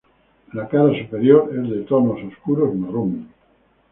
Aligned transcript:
La 0.53 0.67
cara 0.67 0.89
superior 0.99 1.51
es 1.55 1.69
de 1.69 1.83
tonos 1.83 2.17
oscuros, 2.31 2.73
marrón. 2.73 3.29